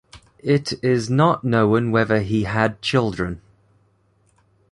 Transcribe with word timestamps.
It 0.41 0.83
is 0.83 1.11
not 1.11 1.43
known 1.43 1.91
whether 1.91 2.21
he 2.21 2.45
had 2.45 2.81
children. 2.81 3.39